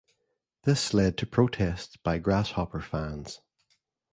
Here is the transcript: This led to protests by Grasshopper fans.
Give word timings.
This 0.63 0.95
led 0.95 1.15
to 1.19 1.27
protests 1.27 1.95
by 1.95 2.17
Grasshopper 2.17 2.81
fans. 2.81 3.39